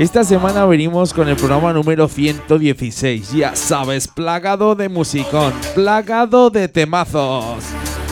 Esta 0.00 0.24
semana 0.24 0.64
venimos 0.64 1.12
con 1.12 1.28
el 1.28 1.36
programa 1.36 1.74
número 1.74 2.08
116, 2.08 3.32
ya 3.32 3.54
sabes, 3.54 4.08
plagado 4.08 4.74
de 4.74 4.88
musicón, 4.88 5.52
plagado 5.74 6.48
de 6.48 6.68
temazos. 6.68 7.62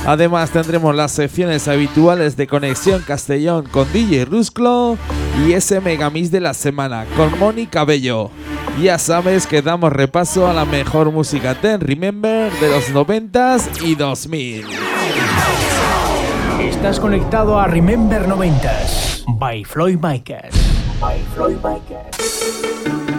Además 0.04 0.50
tendremos 0.50 0.94
las 0.94 1.12
secciones 1.12 1.66
habituales 1.66 2.36
de 2.36 2.46
Conexión 2.46 3.00
Castellón 3.06 3.64
con 3.70 3.90
DJ 3.90 4.26
Rusclo 4.26 4.98
y 5.46 5.54
ese 5.54 5.80
megamix 5.80 6.30
de 6.30 6.40
la 6.40 6.52
semana 6.52 7.06
con 7.16 7.38
Moni 7.38 7.66
Cabello. 7.66 8.30
Ya 8.82 8.98
sabes 8.98 9.46
que 9.46 9.62
damos 9.62 9.90
repaso 9.90 10.46
a 10.46 10.52
la 10.52 10.66
mejor 10.66 11.10
música 11.10 11.54
Ten 11.54 11.80
Remember 11.80 12.52
de 12.52 12.68
los 12.68 12.90
90s 12.92 13.82
y 13.82 13.94
2000. 13.94 14.66
Estás 16.60 17.00
conectado 17.00 17.58
a 17.58 17.66
Remember 17.66 18.28
90s 18.28 19.24
by 19.38 19.64
Floyd 19.64 19.96
Micas. 20.02 20.77
Micas. 21.00 22.58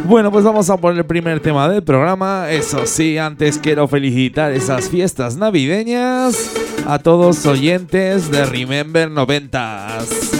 Bueno, 0.06 0.32
pues 0.32 0.44
vamos 0.44 0.70
a 0.70 0.78
poner 0.78 1.00
el 1.00 1.06
primer 1.06 1.40
tema 1.40 1.70
del 1.70 1.84
programa. 1.84 2.50
Eso 2.50 2.86
sí, 2.86 3.18
antes 3.18 3.58
quiero 3.58 3.88
felicitar 3.88 4.52
esas 4.52 4.90
fiestas 4.90 5.38
navideñas 5.38 6.52
a 6.88 7.00
todos 7.00 7.46
oyentes 7.46 8.32
de 8.32 8.46
Remember 8.46 9.10
90s. 9.10 10.40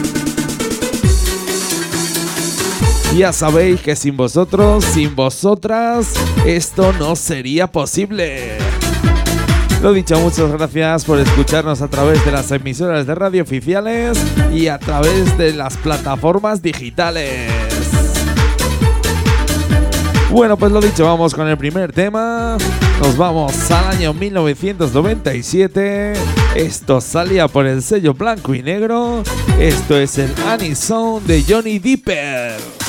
Ya 3.16 3.34
sabéis 3.34 3.82
que 3.82 3.96
sin 3.96 4.18
vosotros, 4.18 4.84
sin 4.86 5.16
vosotras, 5.16 6.14
esto 6.46 6.94
no 6.94 7.16
sería 7.16 7.68
posible. 7.68 8.58
Lo 9.82 9.94
dicho, 9.94 10.20
muchas 10.20 10.52
gracias 10.52 11.06
por 11.06 11.20
escucharnos 11.20 11.82
a 11.82 11.88
través 11.88 12.26
de 12.26 12.34
las 12.34 12.52
emisoras 12.52 13.08
de 13.08 13.16
radio 13.16 13.44
oficiales 13.44 14.22
y 14.54 14.68
a 14.68 14.78
través 14.78 15.38
de 15.38 15.54
las 15.54 15.78
plataformas 15.78 16.62
digitales. 16.62 17.50
Bueno, 20.30 20.58
pues 20.58 20.74
lo 20.74 20.82
dicho, 20.82 21.06
vamos 21.06 21.34
con 21.34 21.48
el 21.48 21.58
primer 21.58 21.94
tema. 21.94 22.58
Nos 23.02 23.16
vamos 23.16 23.72
al 23.72 23.96
año 23.96 24.14
1997. 24.14 26.12
Esto 26.56 27.00
salía 27.00 27.48
por 27.48 27.66
el 27.66 27.82
sello 27.82 28.14
blanco 28.14 28.54
y 28.54 28.62
negro. 28.62 29.24
Esto 29.58 29.98
es 29.98 30.18
el 30.18 30.36
Annie 30.46 30.76
de 31.26 31.46
Johnny 31.48 31.80
Dipper. 31.80 32.89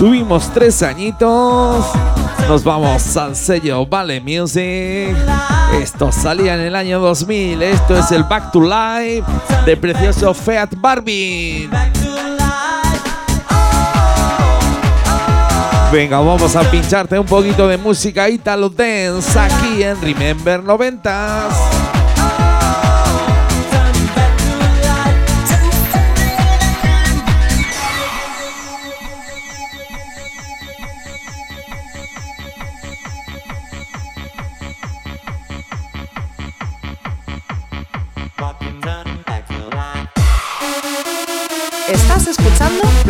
Cumplimos 0.00 0.50
tres 0.54 0.82
añitos. 0.82 1.84
Nos 2.48 2.64
vamos 2.64 3.16
al 3.18 3.36
sello 3.36 3.84
Vale 3.84 4.18
Music. 4.20 5.14
Esto 5.78 6.10
salía 6.10 6.54
en 6.54 6.60
el 6.60 6.74
año 6.74 7.00
2000. 7.00 7.62
Esto 7.62 7.98
es 7.98 8.10
el 8.10 8.24
Back 8.24 8.50
to 8.50 8.62
Life 8.62 9.24
de 9.66 9.76
precioso 9.76 10.32
Fiat 10.32 10.70
Barbie. 10.76 11.68
Venga, 15.92 16.18
vamos 16.20 16.56
a 16.56 16.62
pincharte 16.70 17.18
un 17.18 17.26
poquito 17.26 17.68
de 17.68 17.76
música 17.76 18.28
Italo 18.30 18.70
Dance 18.70 19.38
aquí 19.38 19.82
en 19.82 20.00
Remember 20.00 20.62
90s. 20.62 21.79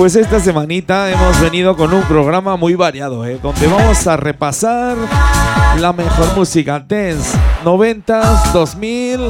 Pues 0.00 0.16
esta 0.16 0.40
semanita 0.40 1.10
hemos 1.10 1.38
venido 1.42 1.76
con 1.76 1.92
un 1.92 2.00
programa 2.04 2.56
muy 2.56 2.74
variado, 2.74 3.26
¿eh? 3.26 3.38
donde 3.42 3.66
vamos 3.66 4.06
a 4.06 4.16
repasar 4.16 4.96
la 5.78 5.92
mejor 5.92 6.34
música 6.34 6.80
dance, 6.80 7.36
90s, 7.62 8.50
2000 8.50 9.20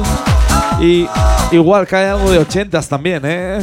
y 0.79 1.09
igual 1.51 1.85
hay 1.91 2.05
algo 2.05 2.31
de 2.31 2.39
80s 2.39 2.87
también, 2.87 3.21
¿eh? 3.25 3.59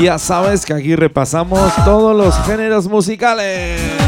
Ya 0.00 0.18
sabes 0.18 0.66
que 0.66 0.74
aquí 0.74 0.96
repasamos 0.96 1.72
todos 1.84 2.16
los 2.16 2.36
géneros 2.44 2.88
musicales. 2.88 4.05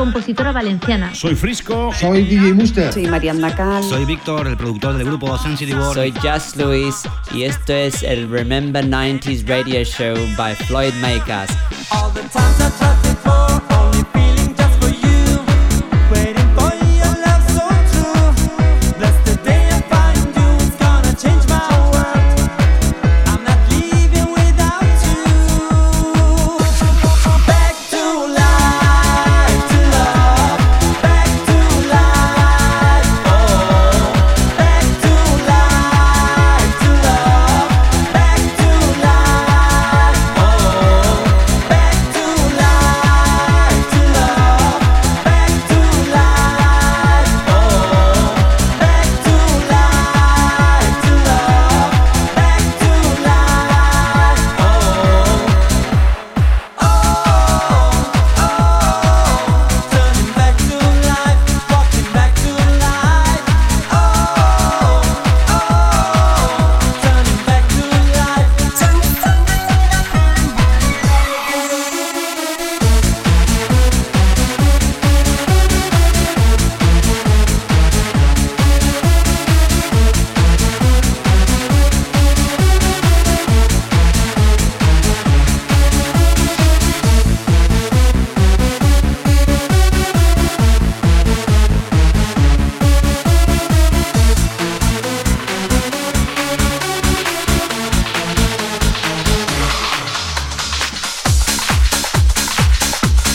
Compositora 0.00 0.50
valenciana. 0.50 1.14
Soy 1.14 1.34
Frisco. 1.34 1.92
Soy 1.92 2.24
DJ 2.24 2.54
Muster. 2.54 2.90
Soy 2.90 3.06
Mariana 3.06 3.54
Cal. 3.54 3.82
Soy 3.84 4.06
Víctor, 4.06 4.46
el 4.46 4.56
productor 4.56 4.96
del 4.96 5.06
grupo 5.06 5.36
Sun 5.36 5.58
City 5.58 5.74
World. 5.74 5.92
Soy 5.92 6.14
Just 6.22 6.56
Luis 6.56 7.02
y 7.34 7.42
esto 7.42 7.74
es 7.74 8.02
el 8.02 8.30
Remember 8.30 8.82
90s 8.82 9.46
Radio 9.46 9.84
Show 9.84 10.16
by 10.38 10.54
Floyd 10.54 10.94
Makers. 11.02 11.50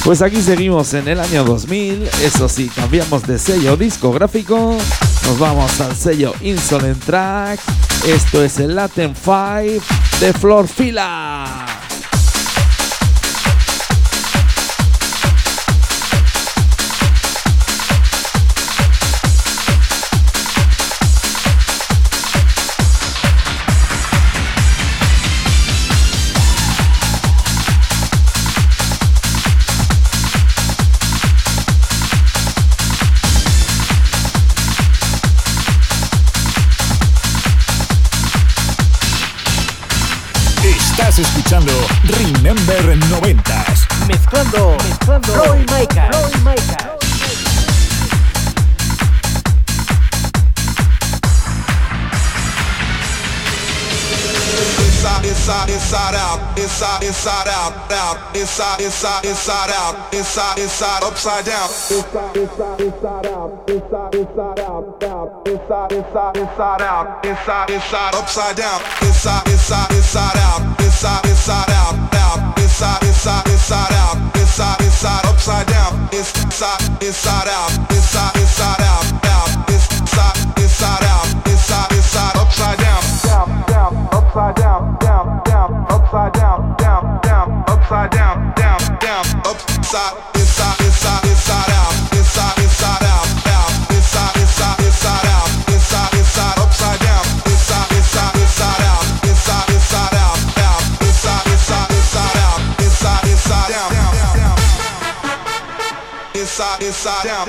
Pues 0.06 0.22
aquí 0.22 0.40
seguimos 0.40 0.94
en 0.94 1.08
el 1.08 1.20
año 1.20 1.44
2000, 1.44 2.08
eso 2.24 2.48
sí, 2.48 2.70
cambiamos 2.70 3.26
de 3.26 3.40
sello 3.40 3.76
discográfico, 3.76 4.78
nos 5.26 5.40
vamos 5.40 5.82
al 5.82 5.96
sello 5.96 6.32
Insolent 6.42 7.04
Track, 7.04 7.60
esto 8.06 8.44
es 8.44 8.60
el 8.60 8.76
Latin 8.76 9.16
5 9.16 9.84
de 10.20 10.32
Flor 10.34 10.68
Fila. 10.68 11.75
Escuchando 41.20 41.72
Remember 42.04 42.98
90s. 43.10 43.88
Mezclando, 44.08 44.76
mezclando 44.84 45.36
Roy 45.36 45.66
Maika. 45.70 46.10
Roy 46.12 46.42
Maika. 46.44 46.95
Inside, 55.46 55.70
inside, 55.70 56.16
out, 56.16 56.58
inside, 56.58 57.04
inside 57.04 57.48
out, 57.54 57.92
out, 57.92 58.36
inside, 58.36 58.82
inside, 58.82 59.26
inside 59.26 59.70
out, 59.78 59.94
inside, 60.12 60.58
inside, 60.58 61.04
upside 61.04 61.46
down, 61.46 61.70
inside, 61.94 62.36
inside, 62.36 62.82
inside 62.82 63.26
out, 63.30 63.70
inside, 63.70 64.16
inside 64.16 64.60
out, 64.66 65.04
out, 65.06 65.46
inside, 65.46 65.92
inside, 65.94 66.38
inside 66.38 66.82
out, 66.82 67.26
inside, 67.26 67.70
inside, 67.70 68.16
upside 68.16 68.58
down, 68.58 68.82
inside, 69.06 69.46
inside, 69.46 69.92
inside 69.94 70.38
out, 70.50 70.62
inside, 70.82 71.26
inside 71.30 71.70
out, 71.78 71.94
out, 72.26 72.58
inside, 72.58 73.04
inside, 73.06 73.46
inside 73.46 73.94
out, 74.02 74.18
inside, 74.34 74.82
inside, 74.82 75.26
upside 75.30 75.68
down, 75.68 75.94
inside, 76.10 76.82
inside 77.06 77.48
out, 77.54 77.70
inside, 77.94 78.34
inside 78.42 78.82
out, 78.82 78.95
inside, 106.56 106.82
inside, 106.84 107.26
down, 107.26 107.48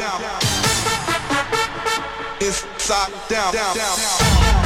inside, 2.40 3.12
down, 3.28 3.52
down, 3.52 3.76
down. 3.76 4.65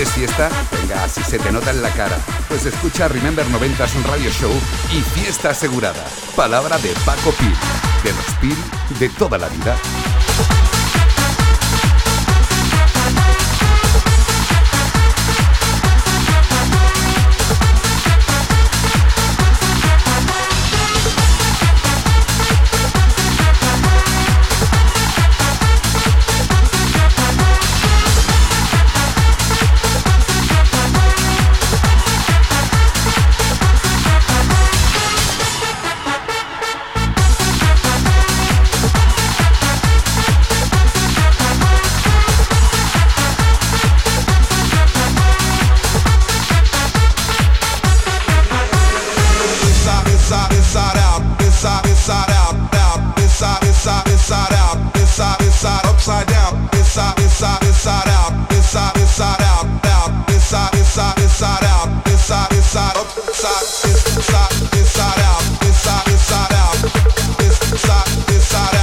¿Quieres 0.00 0.14
fiesta? 0.14 0.48
Venga, 0.72 1.06
si 1.10 1.22
se 1.22 1.38
te 1.38 1.52
nota 1.52 1.72
en 1.72 1.82
la 1.82 1.90
cara. 1.90 2.16
Pues 2.48 2.64
escucha 2.64 3.06
Remember 3.06 3.44
90s 3.44 3.96
un 3.96 4.04
radio 4.04 4.30
show 4.30 4.50
y 4.90 5.02
fiesta 5.02 5.50
asegurada. 5.50 6.06
Palabra 6.34 6.78
de 6.78 6.88
Paco 7.04 7.32
Pil. 7.32 7.52
De 8.02 8.10
los 8.10 8.24
Pil 8.40 8.56
de 8.98 9.10
toda 9.10 9.36
la 9.36 9.50
vida. 9.50 9.76
Inside, 68.52 68.79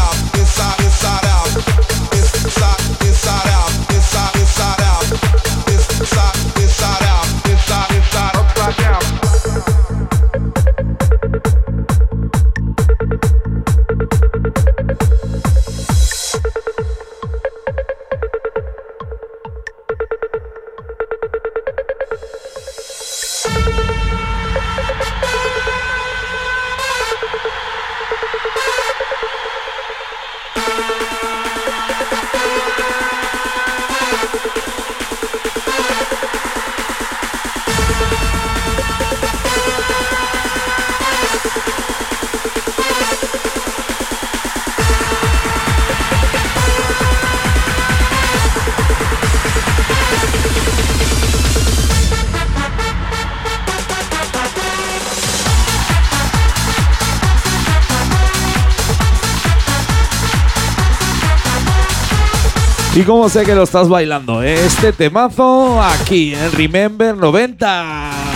Y 62.98 63.04
como 63.04 63.30
sé 63.30 63.46
que 63.46 63.54
lo 63.54 63.62
estás 63.62 63.88
bailando, 63.90 64.42
este 64.42 64.92
temazo 64.92 65.80
aquí 65.80 66.34
en 66.34 66.52
Remember 66.52 67.16
90. 67.16 68.27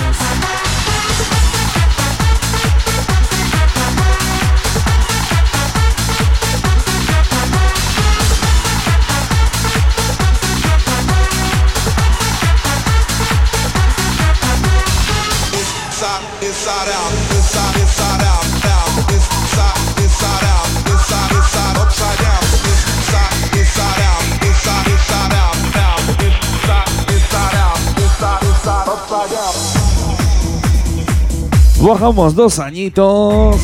Bajamos 31.82 32.36
dos 32.36 32.60
añitos. 32.60 33.58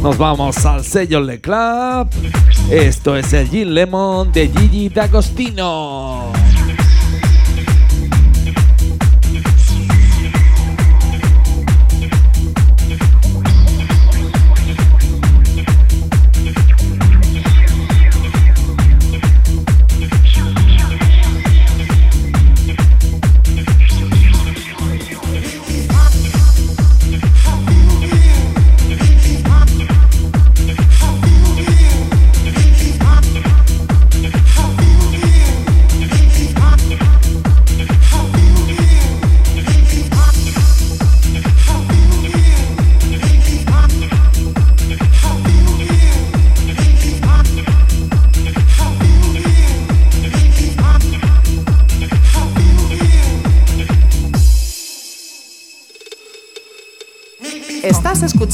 Nos 0.00 0.16
vamos 0.16 0.64
al 0.64 0.84
sello 0.84 1.20
Le 1.20 1.40
Club. 1.40 2.08
Esto 2.70 3.16
es 3.16 3.32
el 3.32 3.48
Gin 3.48 3.74
Lemon 3.74 4.30
de 4.32 4.48
Gigi 4.48 4.88
D'Agostino. 4.88 6.33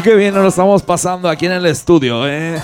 Y 0.00 0.02
qué 0.02 0.14
bien 0.14 0.32
nos 0.32 0.42
lo 0.42 0.48
estamos 0.48 0.82
pasando 0.82 1.28
aquí 1.28 1.44
en 1.44 1.52
el 1.52 1.66
estudio, 1.66 2.26
¿eh? 2.26 2.58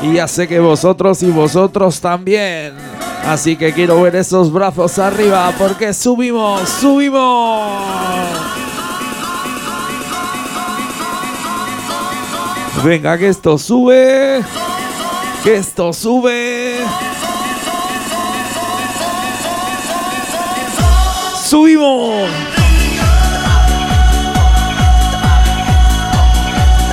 Y 0.00 0.14
ya 0.14 0.26
sé 0.26 0.48
que 0.48 0.58
vosotros 0.58 1.22
y 1.22 1.30
vosotros 1.30 2.00
también. 2.00 2.72
Así 3.26 3.54
que 3.54 3.74
quiero 3.74 4.00
ver 4.00 4.16
esos 4.16 4.50
brazos 4.50 4.98
arriba 4.98 5.52
porque 5.58 5.92
subimos, 5.92 6.66
subimos. 6.66 7.74
Venga, 12.82 13.18
que 13.18 13.28
esto 13.28 13.58
sube. 13.58 14.40
Que 15.44 15.56
esto 15.56 15.92
sube. 15.92 16.78
Subimos. 21.44 22.51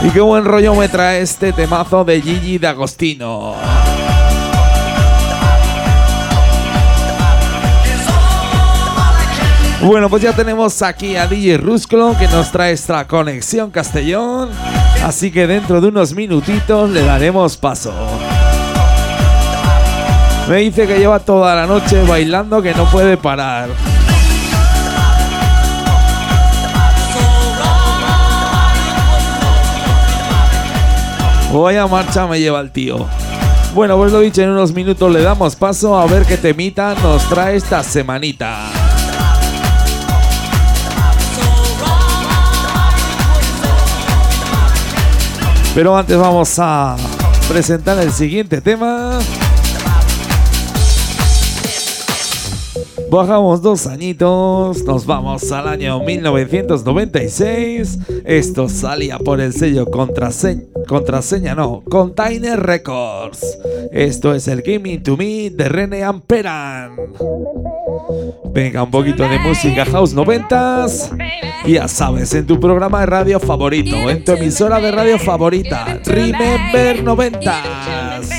Y 0.01 0.11
qué 0.11 0.21
buen 0.21 0.45
rollo 0.45 0.75
me 0.75 0.87
trae 0.87 1.21
este 1.21 1.51
temazo 1.51 2.05
de 2.05 2.21
Gigi 2.21 2.57
D'Agostino. 2.57 3.55
Bueno, 9.81 10.09
pues 10.09 10.21
ya 10.21 10.33
tenemos 10.33 10.81
aquí 10.81 11.17
a 11.17 11.27
DJ 11.27 11.57
Rusclo 11.57 12.15
que 12.17 12.27
nos 12.29 12.51
trae 12.51 12.71
esta 12.71 13.05
conexión 13.07 13.71
Castellón. 13.71 14.49
Así 15.03 15.31
que 15.31 15.47
dentro 15.47 15.81
de 15.81 15.87
unos 15.87 16.13
minutitos 16.13 16.89
le 16.89 17.03
daremos 17.03 17.57
paso. 17.57 17.93
Me 20.49 20.57
dice 20.57 20.87
que 20.87 20.97
lleva 20.97 21.19
toda 21.19 21.55
la 21.55 21.65
noche 21.65 22.03
bailando 22.03 22.61
que 22.61 22.73
no 22.73 22.85
puede 22.85 23.17
parar. 23.17 23.69
Vaya 31.51 31.87
marcha 31.87 32.27
me 32.27 32.39
lleva 32.39 32.59
el 32.59 32.71
tío. 32.71 33.07
Bueno, 33.73 33.97
pues 33.97 34.11
lo 34.11 34.19
dicho, 34.19 34.41
en 34.41 34.49
unos 34.49 34.73
minutos 34.73 35.11
le 35.11 35.21
damos 35.21 35.55
paso 35.55 35.97
a 35.97 36.05
ver 36.05 36.25
qué 36.25 36.37
temita 36.37 36.95
nos 37.03 37.27
trae 37.29 37.55
esta 37.55 37.83
semanita. 37.83 38.71
Pero 45.75 45.95
antes 45.95 46.17
vamos 46.17 46.57
a 46.59 46.95
presentar 47.47 47.97
el 47.99 48.11
siguiente 48.11 48.61
tema. 48.61 49.19
Bajamos 53.11 53.63
dos 53.63 53.87
añitos, 53.87 54.83
nos 54.83 55.05
vamos 55.07 55.51
al 55.51 55.67
año 55.67 55.99
1996. 55.99 57.97
Esto 58.23 58.69
salía 58.69 59.17
por 59.17 59.41
el 59.41 59.51
sello 59.53 59.87
contraseña, 59.87 60.65
contraseña 60.89 61.53
no, 61.53 61.83
Container 61.87 62.59
Records. 62.59 63.59
Esto 63.91 64.33
es 64.33 64.47
el 64.47 64.63
Gaming 64.63 65.03
to 65.03 65.15
Me 65.15 65.51
de 65.51 65.69
René 65.69 66.03
Amperan. 66.03 66.95
Venga, 68.51 68.81
un 68.81 68.89
poquito 68.89 69.29
de 69.29 69.37
música 69.37 69.85
house 69.85 70.15
90s. 70.15 71.15
Ya 71.67 71.87
sabes, 71.87 72.33
en 72.33 72.47
tu 72.47 72.59
programa 72.59 73.01
de 73.01 73.05
radio 73.05 73.39
favorito, 73.39 74.09
en 74.09 74.23
tu 74.23 74.31
emisora 74.31 74.79
de 74.79 74.89
radio 74.89 75.19
favorita, 75.19 75.99
Remember 76.05 77.03
90s. 77.03 78.29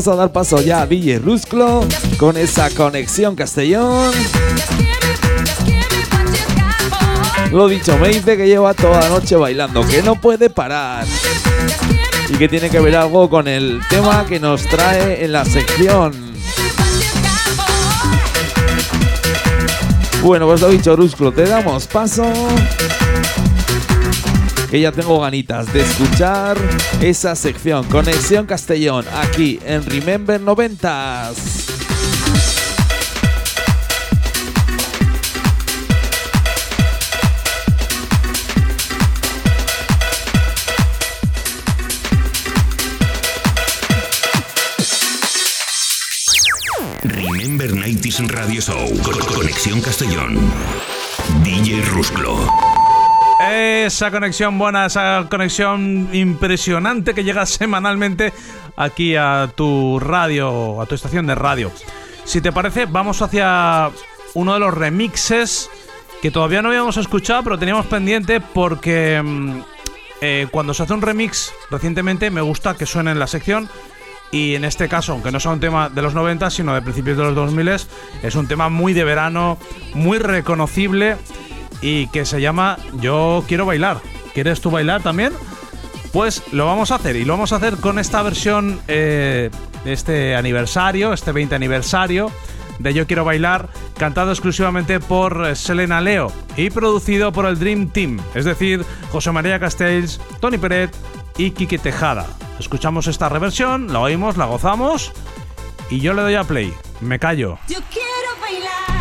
Vamos 0.00 0.14
a 0.14 0.16
dar 0.16 0.32
paso 0.32 0.62
ya 0.62 0.80
a 0.80 0.86
DJ 0.86 1.18
Rusclo 1.18 1.86
con 2.16 2.38
esa 2.38 2.70
conexión 2.70 3.36
Castellón. 3.36 4.10
Lo 7.52 7.68
dicho, 7.68 7.98
me 7.98 8.08
dice 8.08 8.38
que 8.38 8.46
lleva 8.46 8.72
toda 8.72 9.00
la 9.00 9.08
noche 9.10 9.36
bailando, 9.36 9.86
que 9.86 10.02
no 10.02 10.18
puede 10.18 10.48
parar. 10.48 11.04
Y 12.30 12.32
que 12.32 12.48
tiene 12.48 12.70
que 12.70 12.80
ver 12.80 12.96
algo 12.96 13.28
con 13.28 13.46
el 13.46 13.82
tema 13.90 14.24
que 14.24 14.40
nos 14.40 14.62
trae 14.68 15.22
en 15.22 15.32
la 15.32 15.44
sección. 15.44 16.14
Bueno, 20.22 20.46
pues 20.46 20.62
lo 20.62 20.70
dicho, 20.70 20.96
Rusclo, 20.96 21.30
te 21.30 21.44
damos 21.44 21.86
paso. 21.86 22.24
Que 24.70 24.80
ya 24.80 24.92
tengo 24.92 25.20
ganitas 25.20 25.72
de 25.72 25.80
escuchar 25.80 26.56
esa 27.00 27.34
sección 27.34 27.84
Conexión 27.88 28.46
Castellón 28.46 29.04
aquí 29.12 29.58
en 29.64 29.84
Remember 29.84 30.40
90s. 30.40 31.70
Remember 47.02 47.72
90s 47.72 48.28
Radio 48.28 48.60
Show. 48.60 48.88
Conexión 49.34 49.80
Castellón. 49.80 50.38
DJ 51.42 51.82
Rusclo. 51.86 52.69
Esa 53.50 54.12
conexión 54.12 54.58
buena, 54.58 54.86
esa 54.86 55.26
conexión 55.28 56.08
impresionante 56.12 57.14
que 57.14 57.24
llega 57.24 57.46
semanalmente 57.46 58.32
aquí 58.76 59.16
a 59.16 59.50
tu 59.56 59.98
radio, 59.98 60.80
a 60.80 60.86
tu 60.86 60.94
estación 60.94 61.26
de 61.26 61.34
radio. 61.34 61.72
Si 62.24 62.40
te 62.40 62.52
parece, 62.52 62.86
vamos 62.86 63.22
hacia 63.22 63.90
uno 64.34 64.54
de 64.54 64.60
los 64.60 64.72
remixes 64.72 65.68
que 66.22 66.30
todavía 66.30 66.62
no 66.62 66.68
habíamos 66.68 66.96
escuchado, 66.96 67.42
pero 67.42 67.58
teníamos 67.58 67.86
pendiente 67.86 68.40
porque 68.40 69.20
mm, 69.20 69.60
eh, 70.20 70.46
cuando 70.52 70.72
se 70.72 70.84
hace 70.84 70.92
un 70.92 71.02
remix 71.02 71.52
recientemente 71.70 72.30
me 72.30 72.42
gusta 72.42 72.76
que 72.76 72.86
suene 72.86 73.10
en 73.10 73.18
la 73.18 73.26
sección 73.26 73.68
y 74.30 74.54
en 74.54 74.64
este 74.64 74.88
caso, 74.88 75.12
aunque 75.12 75.32
no 75.32 75.40
sea 75.40 75.50
un 75.50 75.58
tema 75.60 75.88
de 75.88 76.02
los 76.02 76.14
90, 76.14 76.50
sino 76.50 76.72
de 76.72 76.82
principios 76.82 77.16
de 77.16 77.24
los 77.24 77.34
2000, 77.34 77.68
es 78.22 78.34
un 78.36 78.46
tema 78.46 78.68
muy 78.68 78.92
de 78.92 79.02
verano, 79.02 79.58
muy 79.92 80.18
reconocible 80.18 81.16
y 81.82 82.06
que 82.08 82.24
se 82.24 82.40
llama 82.40 82.78
Yo 83.00 83.44
quiero 83.48 83.66
bailar. 83.66 83.98
¿Quieres 84.34 84.60
tú 84.60 84.70
bailar 84.70 85.02
también? 85.02 85.32
Pues 86.12 86.42
lo 86.52 86.66
vamos 86.66 86.90
a 86.90 86.96
hacer 86.96 87.16
y 87.16 87.24
lo 87.24 87.34
vamos 87.34 87.52
a 87.52 87.56
hacer 87.56 87.76
con 87.76 87.98
esta 87.98 88.22
versión 88.22 88.80
eh, 88.88 89.50
de 89.84 89.92
este 89.92 90.34
aniversario, 90.34 91.12
este 91.12 91.32
20 91.32 91.54
aniversario 91.54 92.32
de 92.80 92.94
Yo 92.94 93.06
Quiero 93.06 93.24
Bailar, 93.24 93.68
cantado 93.96 94.30
exclusivamente 94.32 95.00
por 95.00 95.54
Selena 95.54 96.00
Leo 96.00 96.32
y 96.56 96.70
producido 96.70 97.30
por 97.30 97.44
el 97.44 97.58
Dream 97.58 97.90
Team, 97.90 98.18
es 98.34 98.46
decir, 98.46 98.84
José 99.12 99.30
María 99.32 99.60
Castells, 99.60 100.20
Tony 100.40 100.56
Peret 100.58 100.90
y 101.36 101.50
Quique 101.50 101.78
Tejada. 101.78 102.26
Escuchamos 102.58 103.06
esta 103.06 103.28
reversión, 103.28 103.92
la 103.92 104.00
oímos, 104.00 104.36
la 104.36 104.46
gozamos 104.46 105.12
y 105.90 106.00
yo 106.00 106.14
le 106.14 106.22
doy 106.22 106.34
a 106.34 106.44
play. 106.44 106.72
Me 107.00 107.18
callo. 107.18 107.58
Yo 107.68 107.78
quiero 107.90 108.40
bailar 108.40 108.99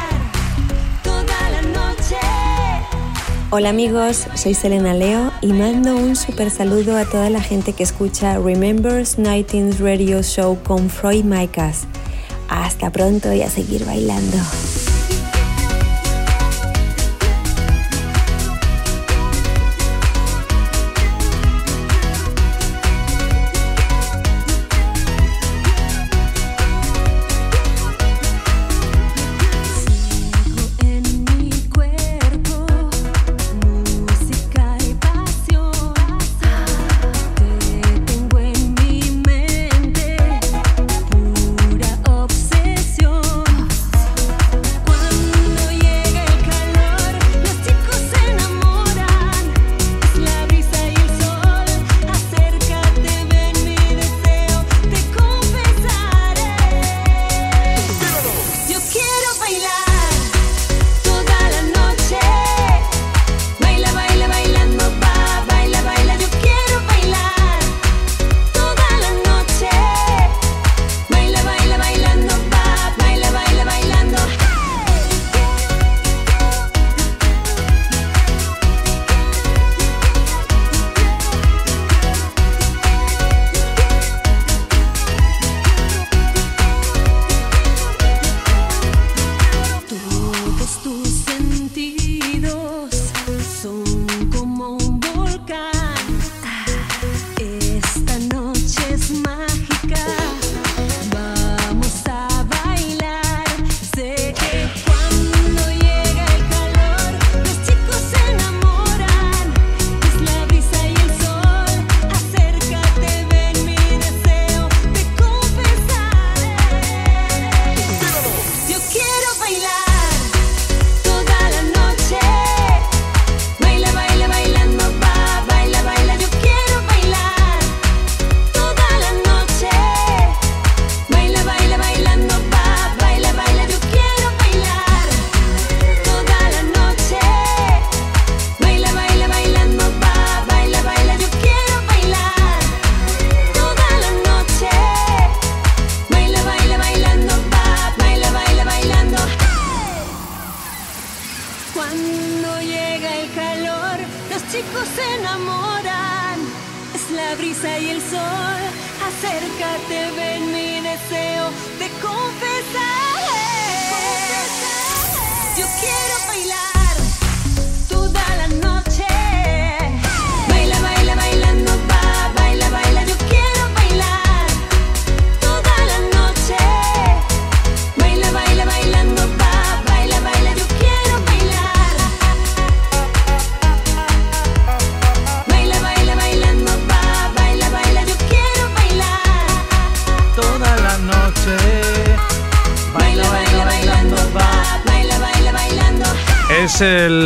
Hola 3.51 3.69
amigos, 3.69 4.27
soy 4.35 4.53
Selena 4.53 4.93
Leo 4.93 5.31
y 5.41 5.53
mando 5.53 5.95
un 5.95 6.15
super 6.15 6.51
saludo 6.51 6.95
a 6.95 7.05
toda 7.05 7.31
la 7.31 7.41
gente 7.41 7.73
que 7.73 7.81
escucha 7.81 8.37
Remembers 8.37 9.17
19 9.17 9.73
Radio 9.79 10.21
Show 10.21 10.59
con 10.61 10.87
Freud 10.87 11.23
Micas. 11.23 11.87
Hasta 12.47 12.91
pronto 12.91 13.33
y 13.33 13.41
a 13.41 13.49
seguir 13.49 13.85
bailando. 13.85 14.37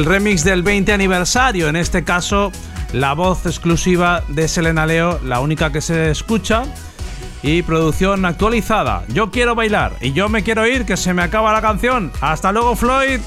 Remix 0.05 0.43
del 0.43 0.63
20 0.63 0.91
aniversario. 0.93 1.69
En 1.69 1.75
este 1.75 2.03
caso, 2.03 2.51
la 2.91 3.13
voz 3.13 3.45
exclusiva 3.45 4.23
de 4.27 4.47
Selena 4.47 4.85
Leo, 4.85 5.19
la 5.23 5.39
única 5.39 5.71
que 5.71 5.81
se 5.81 6.09
escucha. 6.11 6.63
Y 7.41 7.61
producción 7.61 8.25
actualizada. 8.25 9.03
Yo 9.09 9.29
quiero 9.29 9.53
bailar 9.53 9.93
y 9.99 10.13
yo 10.13 10.29
me 10.29 10.43
quiero 10.43 10.65
ir, 10.65 10.85
que 10.85 10.95
se 10.95 11.13
me 11.13 11.21
acaba 11.21 11.51
la 11.51 11.61
canción. 11.61 12.11
Hasta 12.21 12.53
luego, 12.53 12.75
Floyd. 12.75 13.19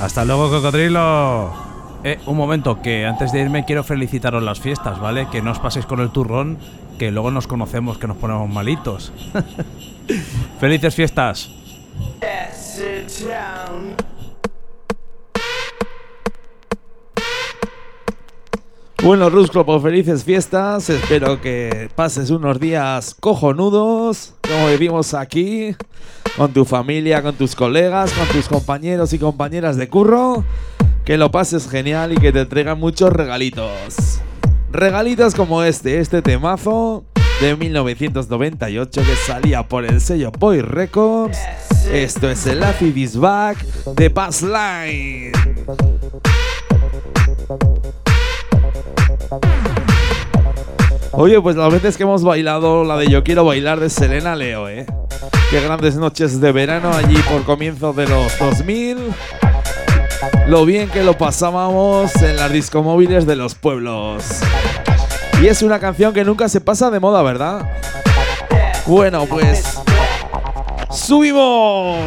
Hasta 0.00 0.24
luego, 0.24 0.50
Cocodrilo. 0.50 1.52
Eh, 2.02 2.18
un 2.24 2.36
momento, 2.36 2.80
que 2.80 3.04
antes 3.04 3.32
de 3.32 3.40
irme 3.40 3.66
quiero 3.66 3.84
felicitaros 3.84 4.42
las 4.42 4.60
fiestas, 4.60 4.98
¿vale? 4.98 5.28
Que 5.30 5.42
no 5.42 5.50
os 5.50 5.58
paséis 5.58 5.84
con 5.84 6.00
el 6.00 6.10
turrón, 6.10 6.56
que 6.98 7.10
luego 7.10 7.30
nos 7.30 7.46
conocemos, 7.46 7.98
que 7.98 8.06
nos 8.06 8.16
ponemos 8.16 8.48
malitos. 8.48 9.12
Felices 10.60 10.94
fiestas. 10.94 11.50
Bueno, 19.02 19.30
Rusclo, 19.30 19.64
pues 19.64 19.82
felices 19.82 20.24
fiestas. 20.24 20.90
Espero 20.90 21.40
que 21.40 21.88
pases 21.94 22.28
unos 22.28 22.60
días 22.60 23.16
cojonudos, 23.18 24.34
como 24.42 24.68
vivimos 24.68 25.14
aquí, 25.14 25.74
con 26.36 26.52
tu 26.52 26.66
familia, 26.66 27.22
con 27.22 27.34
tus 27.34 27.54
colegas, 27.54 28.12
con 28.12 28.28
tus 28.28 28.46
compañeros 28.46 29.14
y 29.14 29.18
compañeras 29.18 29.76
de 29.78 29.88
curro. 29.88 30.44
Que 31.06 31.16
lo 31.16 31.30
pases 31.30 31.66
genial 31.68 32.12
y 32.12 32.16
que 32.16 32.30
te 32.30 32.44
traigan 32.44 32.78
muchos 32.78 33.10
regalitos. 33.10 34.20
Regalitos 34.70 35.34
como 35.34 35.62
este, 35.62 35.98
este 35.98 36.20
temazo 36.20 37.04
de 37.40 37.56
1998 37.56 39.00
que 39.00 39.16
salía 39.16 39.66
por 39.66 39.86
el 39.86 40.02
sello 40.02 40.30
Boy 40.30 40.60
Records. 40.60 41.38
Esto 41.90 42.28
es 42.28 42.46
el 42.46 42.60
Laffy 42.60 42.92
This 42.92 43.16
Back 43.16 43.64
de 43.96 44.10
Bass 44.10 44.42
Oye, 51.12 51.40
pues 51.40 51.56
las 51.56 51.72
veces 51.72 51.96
que 51.96 52.04
hemos 52.04 52.22
bailado 52.22 52.84
la 52.84 52.96
de 52.96 53.08
Yo 53.08 53.24
quiero 53.24 53.44
bailar 53.44 53.80
de 53.80 53.90
Selena 53.90 54.36
Leo, 54.36 54.68
¿eh? 54.68 54.86
Qué 55.50 55.60
grandes 55.60 55.96
noches 55.96 56.40
de 56.40 56.52
verano 56.52 56.92
allí 56.92 57.16
por 57.28 57.42
comienzo 57.42 57.92
de 57.92 58.06
los 58.06 58.38
2000. 58.38 58.96
Lo 60.46 60.64
bien 60.64 60.88
que 60.88 61.02
lo 61.02 61.18
pasábamos 61.18 62.14
en 62.22 62.36
las 62.36 62.52
discomóviles 62.52 63.26
de 63.26 63.34
los 63.34 63.56
pueblos. 63.56 64.24
Y 65.42 65.48
es 65.48 65.62
una 65.62 65.80
canción 65.80 66.14
que 66.14 66.24
nunca 66.24 66.48
se 66.48 66.60
pasa 66.60 66.90
de 66.90 67.00
moda, 67.00 67.22
¿verdad? 67.22 67.68
Bueno, 68.86 69.26
pues... 69.26 69.80
¡Subimos! 70.90 71.98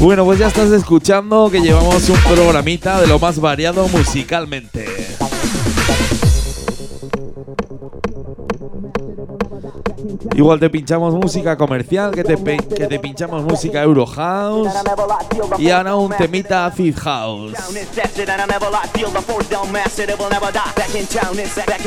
Bueno, 0.00 0.24
pues 0.24 0.38
ya 0.38 0.48
estás 0.48 0.70
escuchando 0.70 1.50
que 1.50 1.60
llevamos 1.60 2.08
un 2.08 2.16
programita 2.20 2.98
de 3.02 3.06
lo 3.06 3.18
más 3.18 3.38
variado 3.38 3.86
musicalmente. 3.88 4.86
Igual 10.34 10.58
te 10.58 10.70
pinchamos 10.70 11.12
música 11.12 11.54
comercial, 11.58 12.12
que 12.12 12.24
te, 12.24 12.98
pinchamos 12.98 13.44
música 13.44 13.82
Eurohouse 13.82 14.72
y 15.58 15.68
ahora 15.68 15.94
un 15.96 16.10
temita 16.12 16.64
Acid 16.64 16.96
House. 16.96 17.52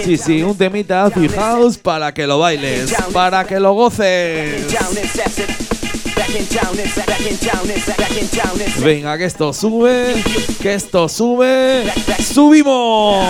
Sí, 0.03 0.17
sí, 0.17 0.43
un 0.43 0.55
temita 0.55 1.05
Acid 1.05 1.31
House 1.35 1.79
para 1.79 2.13
que 2.13 2.27
lo 2.27 2.37
bailes, 2.37 2.93
para 3.11 3.43
que 3.45 3.59
lo 3.59 3.73
goces. 3.73 4.67
Venga, 8.83 9.17
que 9.17 9.25
esto 9.25 9.53
sube, 9.53 10.23
que 10.61 10.73
esto 10.73 11.07
sube. 11.09 11.91
¡Subimos! 12.19 13.25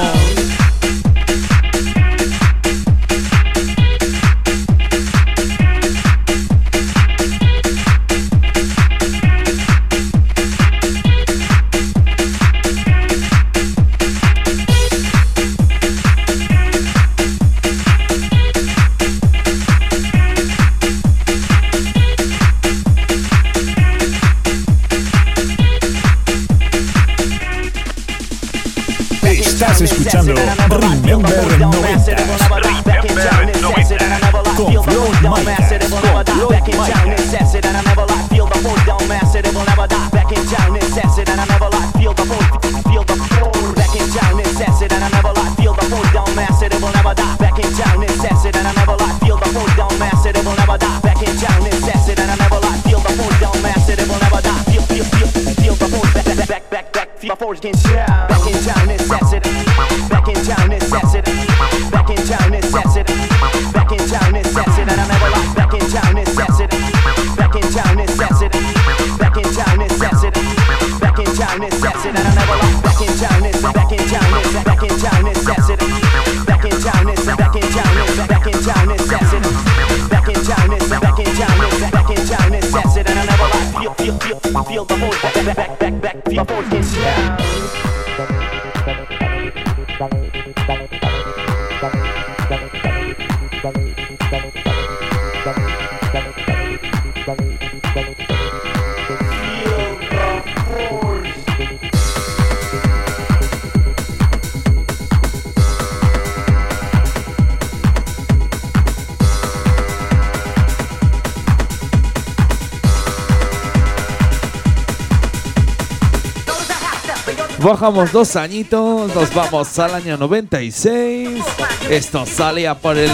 Bajamos 117.73 118.11
dos 118.11 118.35
añitos, 118.35 119.15
nos 119.15 119.33
vamos 119.33 119.79
al 119.79 119.95
año 119.95 120.15
96. 120.15 121.41
Esto 121.89 122.23
salía 122.23 122.75
por 122.75 122.99
el 122.99 123.09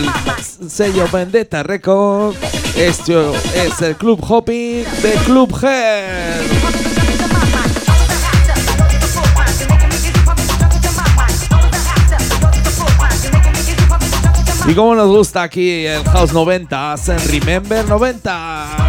sello 0.67 1.07
Vendetta 1.09 1.63
Record. 1.63 2.35
Esto 2.75 3.33
es 3.55 3.81
el 3.81 3.95
Club 3.95 4.19
Hopping 4.21 4.83
de 5.01 5.13
Club 5.23 5.57
Hell. 5.63 6.45
Y 14.67 14.75
como 14.75 14.93
nos 14.93 15.07
gusta 15.07 15.43
aquí 15.43 15.85
el 15.85 16.03
House 16.03 16.33
90 16.33 16.95
en 17.07 17.29
Remember 17.29 17.87
90. 17.87 18.88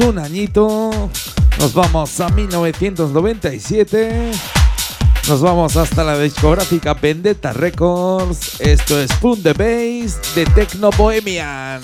un 0.00 0.18
añito. 0.18 0.90
Nos 1.58 1.74
vamos 1.74 2.20
a 2.20 2.28
1997. 2.28 4.32
Nos 5.28 5.40
vamos 5.40 5.76
hasta 5.76 6.04
la 6.04 6.18
discográfica 6.18 6.94
Vendetta 6.94 7.52
Records. 7.52 8.60
Esto 8.60 9.00
es 9.00 9.12
Fun 9.14 9.42
the 9.42 9.52
Bass 9.52 10.20
de 10.34 10.44
Tecno 10.46 10.90
Bohemian. 10.90 11.82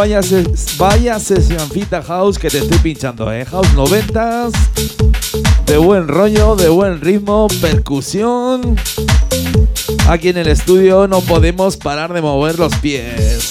vaya, 0.00 0.22
ses 0.22 0.78
vaya 0.78 1.18
house 2.02 2.38
que 2.38 2.48
te 2.48 2.58
estoy 2.58 2.78
pinchando, 2.78 3.30
¿eh? 3.30 3.44
House 3.44 3.70
90 3.74 4.48
de 5.66 5.76
buen 5.76 6.08
rollo, 6.08 6.56
de 6.56 6.70
buen 6.70 7.02
ritmo, 7.02 7.48
percusión. 7.60 8.76
Aquí 10.08 10.30
en 10.30 10.38
el 10.38 10.48
estudio 10.48 11.06
no 11.06 11.20
podemos 11.20 11.76
parar 11.76 12.14
de 12.14 12.22
mover 12.22 12.58
los 12.58 12.74
pies. 12.76 13.50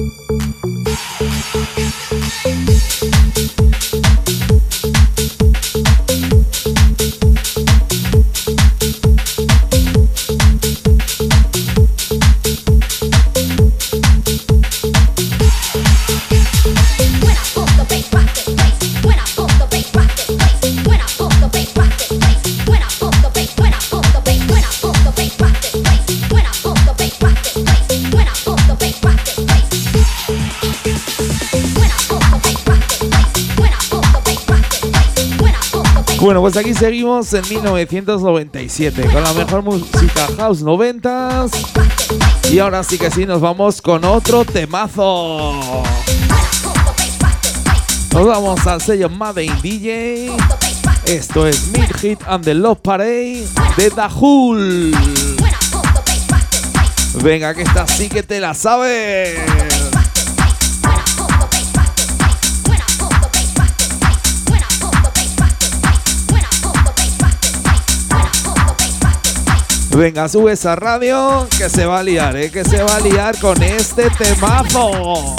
Bueno, 36.31 36.43
pues 36.43 36.55
aquí 36.55 36.73
seguimos 36.73 37.33
en 37.33 37.41
1997 37.49 39.03
con 39.11 39.21
la 39.21 39.33
mejor 39.33 39.63
música 39.63 40.29
house 40.37 40.63
90s. 40.63 41.51
Y 42.49 42.59
ahora 42.59 42.85
sí 42.85 42.97
que 42.97 43.11
sí, 43.11 43.25
nos 43.25 43.41
vamos 43.41 43.81
con 43.81 44.05
otro 44.05 44.45
temazo. 44.45 45.83
Nos 48.13 48.25
vamos 48.25 48.65
al 48.65 48.79
sello 48.79 49.09
Made 49.09 49.43
in 49.43 49.61
DJ. 49.61 50.31
Esto 51.05 51.45
es 51.45 51.67
Mid 51.67 51.93
Hit 51.99 52.21
and 52.25 52.45
the 52.45 52.53
Love 52.53 52.79
Parade 52.79 53.45
de 53.75 53.89
Dahul. 53.89 54.95
Venga, 57.21 57.53
que 57.53 57.63
esta 57.63 57.85
sí 57.87 58.07
que 58.07 58.23
te 58.23 58.39
la 58.39 58.53
sabes. 58.53 59.37
Venga, 69.95 70.27
sube 70.29 70.53
esa 70.53 70.75
radio 70.75 71.47
que 71.57 71.69
se 71.69 71.85
va 71.85 71.99
a 71.99 72.03
liar, 72.03 72.35
¿eh? 72.37 72.49
Que 72.49 72.63
se 72.63 72.81
va 72.81 72.95
a 72.95 72.99
liar 72.99 73.37
con 73.39 73.61
este 73.61 74.09
temazo. 74.11 75.35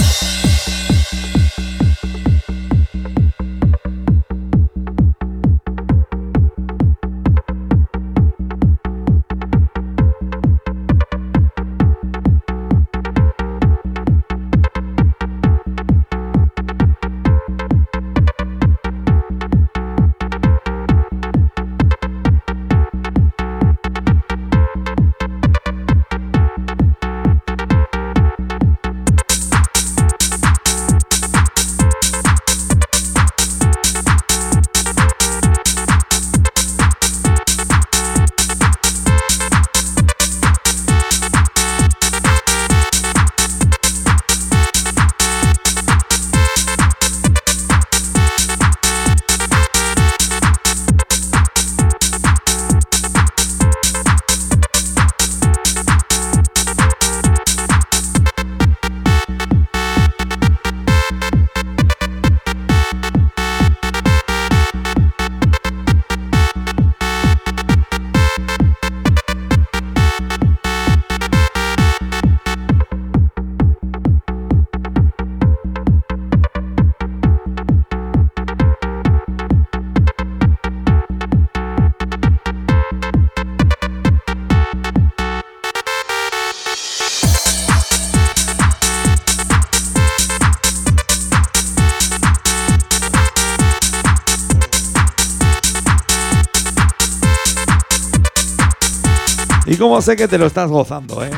Y 99.83 99.85
como 99.85 100.01
sé 100.01 100.14
que 100.14 100.28
te 100.28 100.39
lo 100.39 100.47
estás 100.47 100.70
gozando, 100.70 101.24
¿eh? 101.24 101.30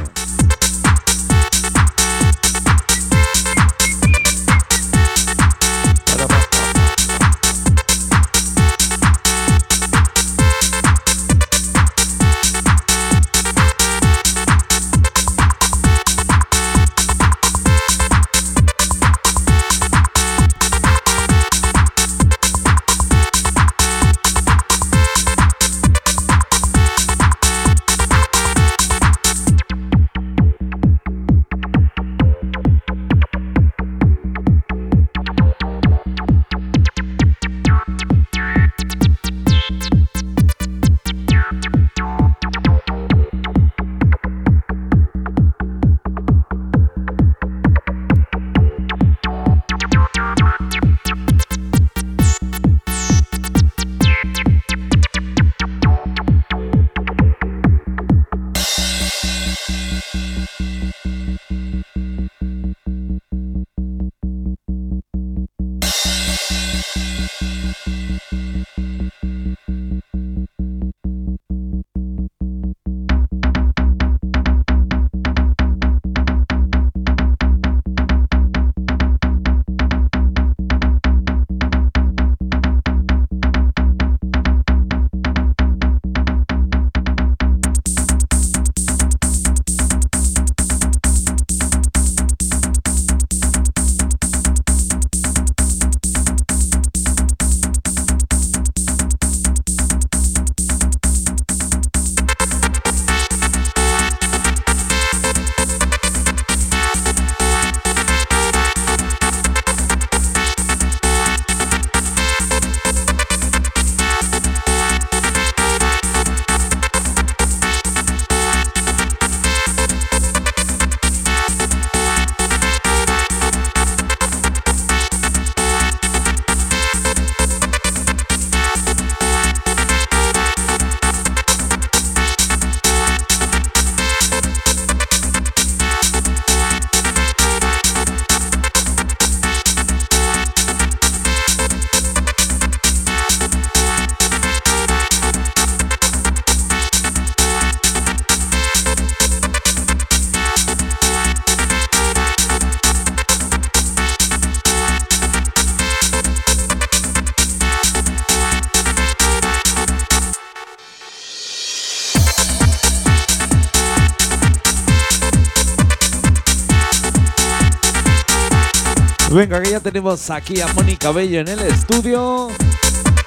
Tenemos 169.84 170.30
aquí 170.30 170.62
a 170.62 170.66
Mónica 170.72 171.12
Bello 171.12 171.40
en 171.40 171.48
el 171.48 171.58
estudio 171.58 172.48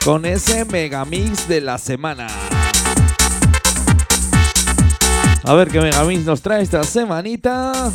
con 0.04 0.26
ese 0.26 0.66
megamix 0.66 1.48
de 1.48 1.62
la 1.62 1.78
semana. 1.78 2.28
A 5.44 5.54
ver 5.54 5.68
qué 5.68 5.80
megamix 5.80 6.26
nos 6.26 6.42
trae 6.42 6.64
esta 6.64 6.84
semanita. 6.84 7.92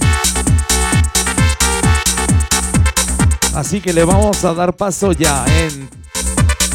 Así 3.53 3.81
que 3.81 3.93
le 3.93 4.05
vamos 4.05 4.45
a 4.45 4.55
dar 4.55 4.77
paso 4.77 5.11
ya 5.11 5.45
en 5.65 5.91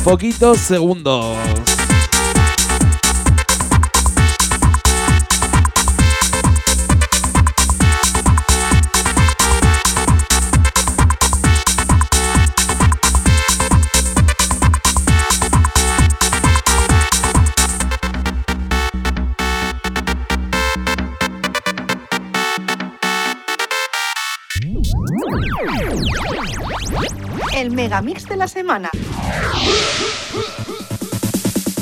poquitos 0.03 0.57
segundos. 0.57 1.37
El 27.67 27.73
megamix 27.73 28.23
de 28.29 28.37
la 28.37 28.47
semana. 28.47 28.89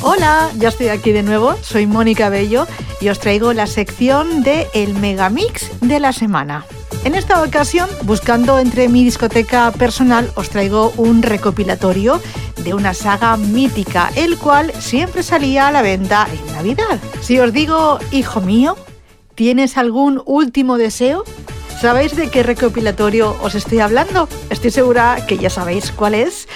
Hola, 0.01 0.49
ya 0.57 0.69
estoy 0.69 0.87
aquí 0.87 1.11
de 1.11 1.21
nuevo, 1.21 1.53
soy 1.61 1.85
Mónica 1.85 2.29
Bello 2.29 2.65
y 2.99 3.09
os 3.09 3.19
traigo 3.19 3.53
la 3.53 3.67
sección 3.67 4.41
de 4.41 4.67
El 4.73 4.95
Megamix 4.95 5.69
de 5.81 5.99
la 5.99 6.11
semana. 6.11 6.65
En 7.03 7.13
esta 7.13 7.43
ocasión, 7.43 7.87
buscando 8.01 8.57
entre 8.57 8.89
mi 8.89 9.03
discoteca 9.03 9.71
personal, 9.73 10.31
os 10.33 10.49
traigo 10.49 10.91
un 10.97 11.21
recopilatorio 11.21 12.19
de 12.63 12.73
una 12.73 12.95
saga 12.95 13.37
mítica, 13.37 14.11
el 14.15 14.39
cual 14.39 14.73
siempre 14.79 15.21
salía 15.21 15.67
a 15.67 15.71
la 15.71 15.83
venta 15.83 16.27
en 16.33 16.53
Navidad. 16.55 16.99
Si 17.21 17.37
os 17.37 17.53
digo, 17.53 17.99
hijo 18.09 18.41
mío, 18.41 18.75
¿tienes 19.35 19.77
algún 19.77 20.19
último 20.25 20.79
deseo? 20.79 21.25
¿Sabéis 21.79 22.15
de 22.15 22.29
qué 22.29 22.41
recopilatorio 22.41 23.35
os 23.41 23.53
estoy 23.53 23.79
hablando? 23.79 24.29
Estoy 24.49 24.71
segura 24.71 25.17
que 25.27 25.37
ya 25.37 25.49
sabéis 25.49 25.91
cuál 25.91 26.15
es. 26.15 26.47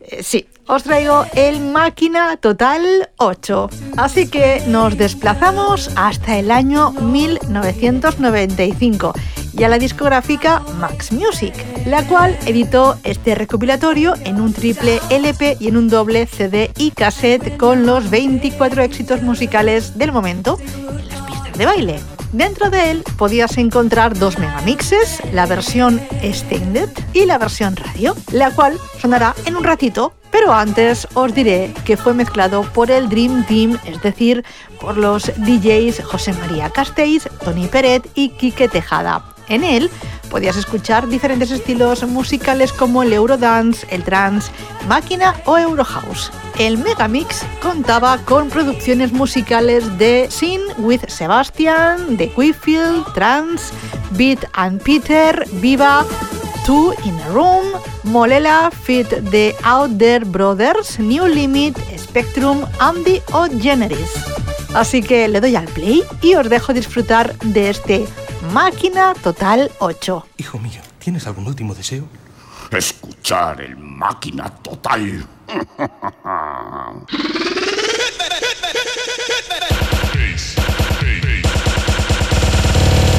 Eh, 0.00 0.22
sí, 0.22 0.48
os 0.66 0.82
traigo 0.82 1.26
el 1.34 1.60
Máquina 1.60 2.38
Total 2.38 3.10
8. 3.18 3.70
Así 3.96 4.28
que 4.28 4.62
nos 4.66 4.96
desplazamos 4.96 5.90
hasta 5.96 6.38
el 6.38 6.50
año 6.50 6.92
1995 6.92 9.12
y 9.56 9.62
a 9.62 9.68
la 9.68 9.78
discográfica 9.78 10.62
Max 10.78 11.12
Music, 11.12 11.54
la 11.86 12.04
cual 12.06 12.36
editó 12.46 12.96
este 13.04 13.34
recopilatorio 13.34 14.14
en 14.24 14.40
un 14.40 14.54
triple 14.54 15.00
LP 15.10 15.58
y 15.60 15.68
en 15.68 15.76
un 15.76 15.88
doble 15.88 16.26
CD 16.26 16.72
y 16.76 16.90
cassette 16.90 17.56
con 17.58 17.86
los 17.86 18.10
24 18.10 18.82
éxitos 18.82 19.22
musicales 19.22 19.96
del 19.98 20.10
momento 20.10 20.58
en 20.58 21.08
las 21.08 21.22
pistas 21.22 21.58
de 21.58 21.66
baile. 21.66 22.13
Dentro 22.34 22.68
de 22.68 22.90
él 22.90 23.04
podías 23.16 23.56
encontrar 23.58 24.18
dos 24.18 24.40
megamixes, 24.40 25.22
la 25.32 25.46
versión 25.46 26.00
extended 26.20 26.88
y 27.12 27.26
la 27.26 27.38
versión 27.38 27.76
radio, 27.76 28.16
la 28.32 28.50
cual 28.50 28.76
sonará 28.98 29.36
en 29.46 29.54
un 29.54 29.62
ratito, 29.62 30.14
pero 30.32 30.52
antes 30.52 31.06
os 31.14 31.32
diré 31.32 31.72
que 31.84 31.96
fue 31.96 32.12
mezclado 32.12 32.64
por 32.64 32.90
el 32.90 33.08
Dream 33.08 33.46
Team, 33.46 33.78
es 33.84 34.02
decir, 34.02 34.44
por 34.80 34.98
los 34.98 35.26
DJs 35.36 36.02
José 36.02 36.32
María 36.32 36.70
Castells, 36.70 37.28
Tony 37.44 37.68
Peret 37.68 38.10
y 38.16 38.30
Quique 38.30 38.68
Tejada. 38.68 39.24
En 39.48 39.62
él 39.62 39.88
podías 40.34 40.56
escuchar 40.56 41.06
diferentes 41.06 41.52
estilos 41.52 42.02
musicales 42.08 42.72
como 42.72 43.04
el 43.04 43.12
Eurodance, 43.12 43.86
el 43.88 44.02
Trance, 44.02 44.50
Máquina 44.88 45.36
o 45.44 45.56
Eurohouse. 45.56 46.32
El 46.58 46.76
Megamix 46.76 47.42
contaba 47.62 48.18
con 48.18 48.48
producciones 48.48 49.12
musicales 49.12 49.96
de 49.96 50.26
Sin 50.32 50.60
with 50.78 51.02
Sebastian, 51.06 52.16
The 52.16 52.30
Quickfield, 52.30 53.14
Trance, 53.14 53.72
Beat 54.18 54.40
and 54.54 54.82
Peter, 54.82 55.46
Viva, 55.60 56.04
Two 56.66 56.92
in 57.04 57.14
a 57.20 57.28
Room, 57.28 57.66
Molela, 58.02 58.72
Fit 58.72 59.06
The 59.30 59.54
Out 59.62 59.98
There 59.98 60.24
Brothers, 60.24 60.98
New 60.98 61.28
Limit, 61.28 61.78
Spectrum, 61.96 62.64
Andy 62.80 63.22
o 63.32 63.46
Generis. 63.62 64.10
Así 64.74 65.00
que 65.00 65.28
le 65.28 65.40
doy 65.40 65.54
al 65.54 65.66
play 65.66 66.02
y 66.22 66.34
os 66.34 66.50
dejo 66.50 66.72
disfrutar 66.72 67.38
de 67.38 67.70
este 67.70 68.04
Máquina 68.52 69.14
Total 69.14 69.70
8. 69.78 70.26
Hijo 70.36 70.58
mío, 70.58 70.80
¿tienes 70.98 71.26
algún 71.26 71.46
último 71.46 71.74
deseo? 71.74 72.04
Escuchar 72.70 73.60
el 73.60 73.76
máquina 73.76 74.50
total. 74.62 75.26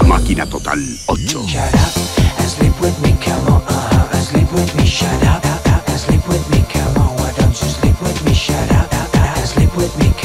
máquina 0.05 0.45
total 0.45 0.80
8. 1.07 1.45
Sleep 2.47 2.73
with 2.82 2.97
me, 3.01 3.17
come 3.23 3.53
on. 3.53 3.61
Sleep 4.21 4.51
with 4.53 4.76
me, 4.76 4.86
shut 4.86 5.09
up. 5.23 5.43
Sleep 5.97 6.28
with 6.28 6.47
me, 6.49 6.63
come 6.71 6.97
on, 7.01 7.15
why 7.17 7.32
don't 7.38 7.61
you 7.61 7.69
sleep 7.69 8.01
with 8.01 8.26
me, 8.26 8.34
shut 8.34 8.71
up. 8.71 8.89
Sleep 9.45 9.76
with 9.76 9.95
me, 9.99 10.11
come 10.21 10.24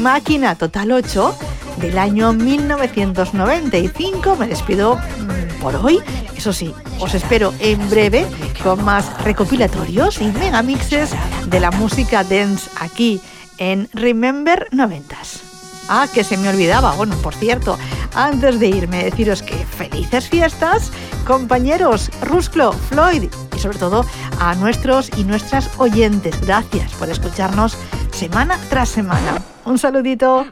Máquina 0.00 0.54
Total 0.54 0.92
8 0.92 1.36
del 1.76 1.98
año 1.98 2.32
1995 2.32 4.36
me 4.36 4.46
despido 4.46 4.96
mm, 4.96 5.60
por 5.60 5.76
hoy. 5.76 6.00
Eso 6.34 6.54
sí, 6.54 6.74
os 6.98 7.14
espero 7.14 7.52
en 7.60 7.90
breve 7.90 8.26
con 8.62 8.82
más 8.82 9.22
recopilatorios 9.22 10.22
y 10.22 10.26
megamixes 10.26 11.10
de 11.46 11.60
la 11.60 11.70
música 11.70 12.24
dance 12.24 12.70
aquí 12.80 13.20
en 13.58 13.90
Remember 13.92 14.68
90s. 14.72 15.42
Ah, 15.90 16.08
que 16.12 16.24
se 16.24 16.38
me 16.38 16.48
olvidaba, 16.48 16.92
bueno, 16.92 17.14
por 17.16 17.34
cierto, 17.34 17.78
antes 18.14 18.58
de 18.58 18.68
irme, 18.68 19.04
deciros 19.04 19.42
que 19.42 19.56
felices 19.56 20.28
fiestas, 20.28 20.90
compañeros, 21.26 22.10
Rusclo, 22.22 22.72
Floyd 22.72 23.24
y 23.54 23.58
sobre 23.58 23.78
todo 23.78 24.06
a 24.38 24.54
nuestros 24.54 25.10
y 25.16 25.24
nuestras 25.24 25.68
oyentes. 25.78 26.40
Gracias 26.40 26.92
por 26.92 27.10
escucharnos 27.10 27.76
semana 28.20 28.58
tras 28.68 28.90
semana. 28.90 29.40
Un 29.64 29.78
saludito. 29.78 30.46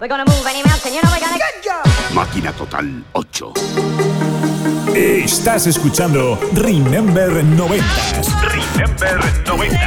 Máquina 2.14 2.50
Total 2.52 3.04
8. 3.12 3.52
Estás 4.94 5.66
escuchando 5.66 6.40
Remember 6.54 7.44
90 7.44 7.84
Remember 8.40 9.18
90. 9.46 9.78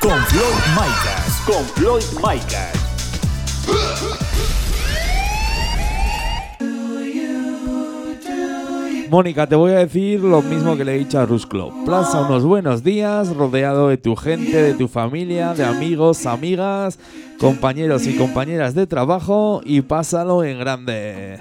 con 0.00 0.18
Floyd 0.24 0.64
Micas. 0.74 1.42
Con 1.44 1.66
Floyd 1.74 2.04
Micas. 2.16 2.72
Mónica, 9.10 9.46
te 9.46 9.56
voy 9.56 9.72
a 9.72 9.78
decir 9.78 10.20
lo 10.20 10.42
mismo 10.42 10.76
que 10.76 10.84
le 10.84 10.94
he 10.94 10.98
dicho 10.98 11.18
a 11.18 11.24
Rusclo. 11.24 11.72
Plaza 11.86 12.22
unos 12.22 12.44
buenos 12.44 12.82
días 12.82 13.34
rodeado 13.34 13.88
de 13.88 13.96
tu 13.96 14.16
gente, 14.16 14.60
de 14.60 14.74
tu 14.74 14.86
familia, 14.86 15.54
de 15.54 15.64
amigos, 15.64 16.26
amigas, 16.26 16.98
compañeros 17.38 18.06
y 18.06 18.16
compañeras 18.16 18.74
de 18.74 18.86
trabajo 18.86 19.62
y 19.64 19.80
pásalo 19.80 20.44
en 20.44 20.58
grande. 20.58 21.38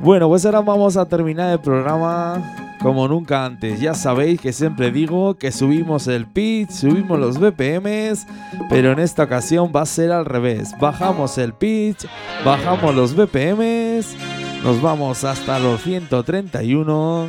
Bueno, 0.00 0.28
pues 0.28 0.46
ahora 0.46 0.60
vamos 0.60 0.96
a 0.96 1.06
terminar 1.06 1.52
el 1.52 1.60
programa 1.60 2.76
como 2.80 3.08
nunca 3.08 3.44
antes. 3.44 3.80
Ya 3.80 3.94
sabéis 3.94 4.40
que 4.40 4.52
siempre 4.52 4.90
digo 4.90 5.34
que 5.34 5.52
subimos 5.52 6.06
el 6.06 6.26
pitch, 6.26 6.70
subimos 6.70 7.18
los 7.18 7.38
BPMs, 7.38 8.26
pero 8.70 8.92
en 8.92 9.00
esta 9.00 9.24
ocasión 9.24 9.72
va 9.74 9.82
a 9.82 9.86
ser 9.86 10.12
al 10.12 10.24
revés. 10.24 10.72
Bajamos 10.80 11.36
el 11.36 11.52
pitch, 11.52 12.06
bajamos 12.44 12.94
los 12.94 13.14
BPMs, 13.14 14.16
nos 14.66 14.82
vamos 14.82 15.22
hasta 15.22 15.60
los 15.60 15.80
131 15.82 17.28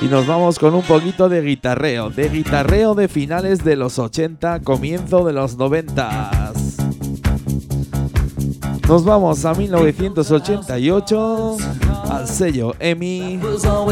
y 0.00 0.04
nos 0.04 0.28
vamos 0.28 0.60
con 0.60 0.76
un 0.76 0.82
poquito 0.82 1.28
de 1.28 1.42
guitarreo, 1.42 2.08
de 2.08 2.28
guitarreo 2.28 2.94
de 2.94 3.08
finales 3.08 3.64
de 3.64 3.74
los 3.74 3.98
80, 3.98 4.60
comienzo 4.60 5.24
de 5.24 5.32
los 5.32 5.56
90. 5.56 6.52
Nos 8.86 9.04
vamos 9.04 9.44
a 9.44 9.54
1988 9.54 11.56
al 12.08 12.28
sello 12.28 12.76
EMI 12.78 13.40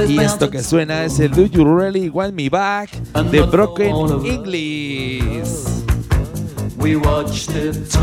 y 0.07 0.21
esto 0.21 0.49
que 0.49 0.63
suena 0.63 1.05
es 1.05 1.19
el 1.19 1.33
Do 1.33 1.47
You 1.47 1.65
Really 1.65 2.09
Want 2.09 2.35
Me 2.35 2.49
Back 2.49 2.93
de 3.33 3.43
Broken 3.43 3.97
English. 4.25 5.58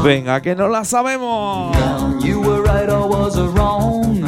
Venga, 0.04 0.42
que 0.42 0.56
no 0.56 0.68
la 0.68 0.84
sabemos. 0.84 1.76
You 2.24 2.42
were 2.42 2.62
right 2.62 2.90
or 2.90 3.08
was 3.08 3.38
it 3.38 3.50
wrong? 3.58 4.24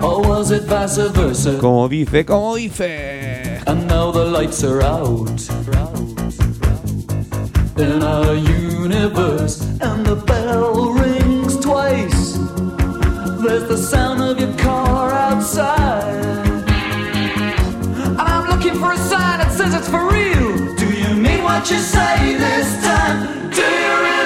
Or 0.00 0.22
was 0.22 0.50
it 0.50 0.62
vice 0.64 0.98
versa? 1.10 1.58
Como 1.58 1.88
dice, 1.88 2.24
como 2.24 2.56
dice. 2.56 3.62
And 3.66 3.86
now 3.88 4.10
the 4.12 4.24
lights 4.24 4.62
are 4.64 4.82
out 4.82 5.40
in 7.78 8.02
our 8.02 8.34
universe, 8.34 9.60
and 9.80 10.04
the 10.04 10.16
bell 10.16 10.92
rings 10.92 11.56
twice. 11.60 12.38
There's 13.42 13.68
the 13.68 13.76
sound 13.76 14.20
of 14.20 14.38
your 14.40 14.52
car 14.58 15.12
outside, 15.12 16.24
and 17.96 18.20
I'm 18.20 18.48
looking 18.48 18.74
for 18.80 18.92
a 18.92 18.96
sign 18.96 19.38
that 19.38 19.52
says 19.52 19.74
it's 19.74 19.88
for 19.88 20.08
real. 20.10 20.37
What 21.58 21.68
you 21.72 21.78
say 21.80 22.36
this 22.36 22.84
time? 22.84 23.50
Do 23.50 23.62
you 23.62 24.17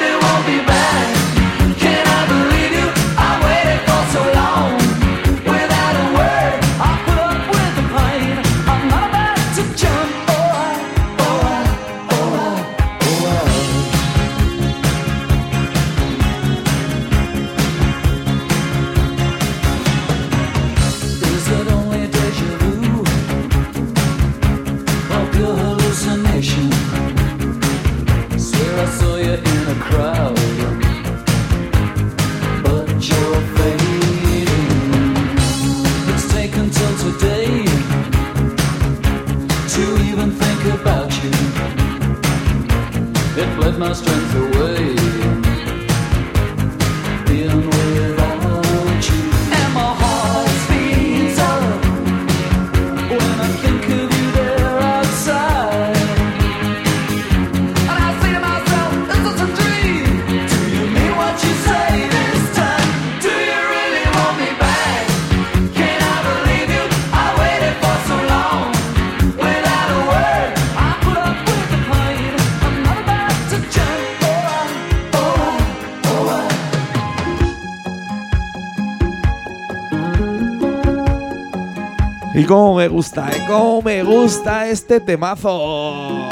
Y 82.42 82.44
cómo 82.44 82.74
me 82.74 82.88
gusta, 82.88 83.30
¿eh? 83.30 83.44
Cómo 83.46 83.82
me 83.82 84.02
gusta 84.02 84.66
este 84.66 84.98
temazo. 84.98 86.28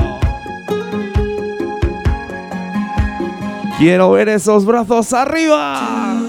Quiero 3.78 4.10
ver 4.10 4.28
esos 4.30 4.66
brazos 4.66 5.12
arriba. 5.12 6.20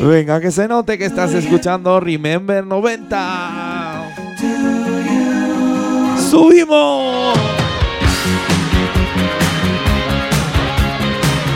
Venga, 0.00 0.40
que 0.40 0.52
se 0.52 0.68
note 0.68 0.96
que 0.96 1.06
estás 1.06 1.34
escuchando 1.34 1.98
Remember 1.98 2.64
90. 2.64 4.14
¡Subimos! 6.30 7.36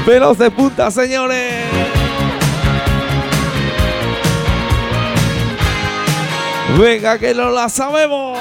Pelos 0.05 0.37
de 0.37 0.51
punta, 0.51 0.91
señores. 0.91 1.88
Venga, 6.77 7.19
que 7.19 7.35
no 7.35 7.51
la 7.51 7.69
sabemos. 7.69 8.39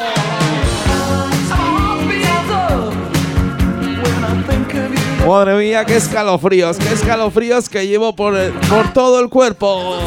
Madre 5.28 5.55
mía, 5.57 5.84
qué 5.86 5.97
escalofríos, 5.97 6.78
qué 6.78 6.93
escalofríos 6.93 7.67
que 7.67 7.86
llevo 7.86 8.15
por, 8.15 8.36
el- 8.38 8.51
por 8.53 8.93
todo 8.93 9.19
el 9.19 9.30
cuerpo. 9.30 9.97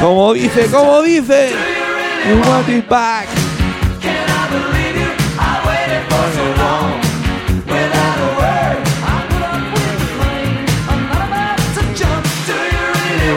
Como 0.00 0.32
dice, 0.32 0.66
como 0.70 1.02
dice. 1.02 1.50
Want 2.46 2.88
back. 2.88 3.26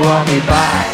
Want 0.03 0.27
me 0.27 0.39
back. 0.41 0.92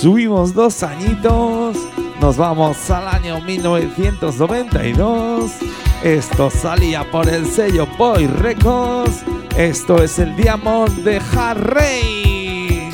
Subimos 0.00 0.54
dos 0.54 0.82
añitos, 0.84 1.76
nos 2.20 2.36
vamos 2.36 2.88
al 2.88 3.08
año 3.08 3.40
1992. 3.40 5.50
Esto 6.04 6.50
salía 6.50 7.02
por 7.10 7.28
el 7.28 7.44
sello 7.44 7.88
Boy 7.98 8.28
Records. 8.28 9.24
Esto 9.56 10.00
es 10.00 10.20
el 10.20 10.36
Diamond 10.36 11.02
de 11.02 11.20
Harry. 11.36 12.90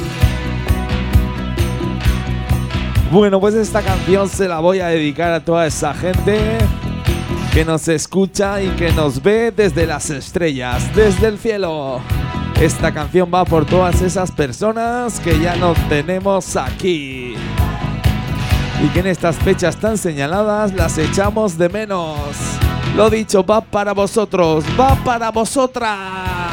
Bueno, 3.12 3.38
pues 3.38 3.54
esta 3.54 3.82
canción 3.82 4.30
se 4.30 4.48
la 4.48 4.60
voy 4.60 4.80
a 4.80 4.86
dedicar 4.86 5.34
a 5.34 5.44
toda 5.44 5.66
esa 5.66 5.92
gente 5.92 6.56
que 7.52 7.66
nos 7.66 7.86
escucha 7.88 8.62
y 8.62 8.68
que 8.70 8.92
nos 8.92 9.22
ve 9.22 9.52
desde 9.54 9.86
las 9.86 10.08
estrellas, 10.08 10.90
desde 10.96 11.26
el 11.26 11.38
cielo. 11.38 12.00
Esta 12.60 12.92
canción 12.92 13.30
va 13.32 13.44
por 13.44 13.66
todas 13.66 14.00
esas 14.00 14.30
personas 14.30 15.18
que 15.20 15.38
ya 15.38 15.56
no 15.56 15.74
tenemos 15.88 16.56
aquí. 16.56 17.34
Y 18.82 18.88
que 18.92 19.00
en 19.00 19.06
estas 19.08 19.36
fechas 19.36 19.76
tan 19.76 19.98
señaladas 19.98 20.72
las 20.72 20.96
echamos 20.98 21.58
de 21.58 21.68
menos. 21.68 22.18
Lo 22.96 23.10
dicho, 23.10 23.44
va 23.44 23.60
para 23.60 23.92
vosotros, 23.92 24.64
va 24.78 24.94
para 25.04 25.30
vosotras. 25.30 26.43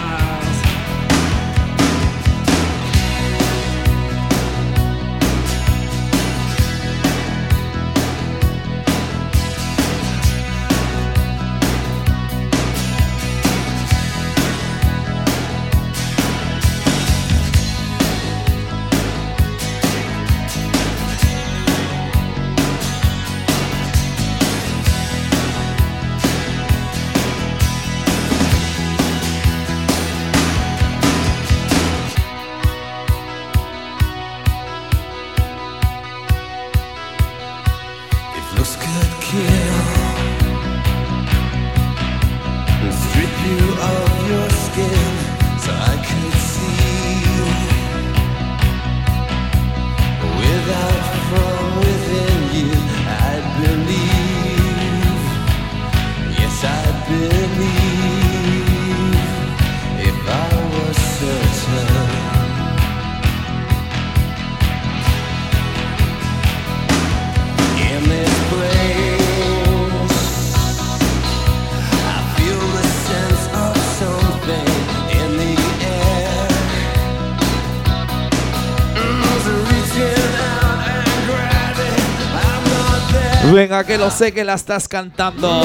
Venga, 83.52 83.84
que 83.84 83.98
lo 83.98 84.10
sé 84.10 84.32
que 84.32 84.46
la 84.46 84.54
estás 84.54 84.88
cantando. 84.88 85.62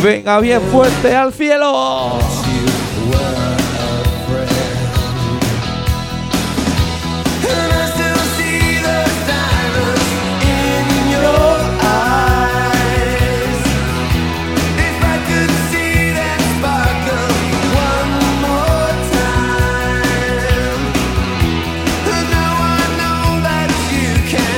Venga, 0.00 0.38
bien 0.38 0.62
fuerte 0.62 1.16
al 1.16 1.32
cielo. 1.32 2.37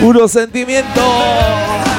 Puro 0.00 0.26
sentimiento. 0.28 1.89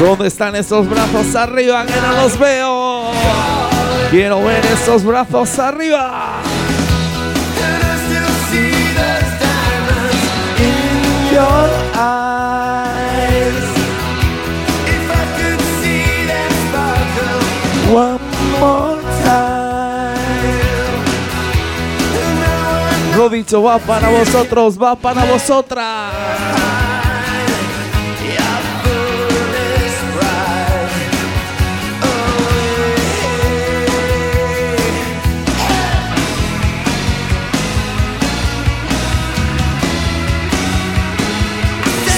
¿Dónde 0.00 0.28
están 0.28 0.54
esos 0.54 0.88
brazos 0.88 1.34
arriba 1.34 1.86
que 1.86 1.98
no 2.00 2.22
los 2.22 2.38
veo? 2.38 3.10
Quiero 4.10 4.44
ver 4.44 4.64
esos 4.66 5.02
brazos 5.04 5.58
arriba. 5.58 6.42
One 17.88 18.18
more 18.58 19.00
time. 19.24 19.56
Lo 23.16 23.28
dicho, 23.28 23.62
va 23.62 23.78
para 23.78 24.08
vosotros, 24.10 24.76
va 24.80 24.96
para 24.96 25.24
vosotras. 25.24 26.55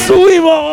Two. 0.08 0.67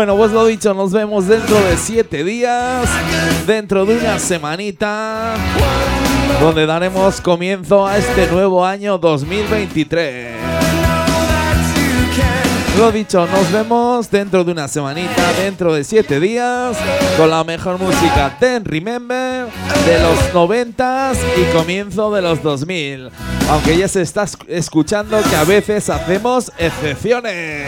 Bueno, 0.00 0.16
pues 0.16 0.32
lo 0.32 0.46
dicho, 0.46 0.72
nos 0.72 0.92
vemos 0.92 1.26
dentro 1.26 1.60
de 1.60 1.76
siete 1.76 2.24
días, 2.24 2.88
dentro 3.46 3.84
de 3.84 3.98
una 3.98 4.18
semanita, 4.18 5.34
donde 6.40 6.64
daremos 6.64 7.20
comienzo 7.20 7.86
a 7.86 7.98
este 7.98 8.26
nuevo 8.28 8.64
año 8.64 8.96
2023. 8.96 10.36
Lo 12.78 12.90
dicho, 12.90 13.26
nos 13.26 13.52
vemos 13.52 14.10
dentro 14.10 14.42
de 14.42 14.52
una 14.52 14.68
semanita, 14.68 15.34
dentro 15.38 15.74
de 15.74 15.84
siete 15.84 16.18
días, 16.18 16.78
con 17.18 17.28
la 17.28 17.44
mejor 17.44 17.78
música 17.78 18.34
Ten 18.40 18.64
Remember 18.64 19.48
de 19.84 19.98
los 20.00 20.32
noventas 20.32 21.18
y 21.36 21.54
comienzo 21.54 22.10
de 22.10 22.22
los 22.22 22.42
2000. 22.42 23.10
Aunque 23.50 23.76
ya 23.76 23.86
se 23.86 24.00
está 24.00 24.22
esc- 24.22 24.46
escuchando 24.48 25.20
que 25.28 25.36
a 25.36 25.44
veces 25.44 25.90
hacemos 25.90 26.50
excepciones. 26.56 27.66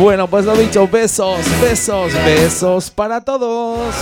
Bueno, 0.00 0.28
pues 0.28 0.46
lo 0.46 0.56
dicho, 0.56 0.88
besos, 0.88 1.40
besos, 1.60 2.14
besos 2.24 2.90
para 2.90 3.20
todos. 3.20 3.94